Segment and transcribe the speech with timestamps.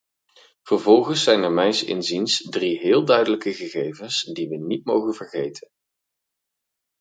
[0.63, 5.69] Vervolgens zijn er mijns inziens drie heel duidelijke gegevens die we niet mogen vergeten.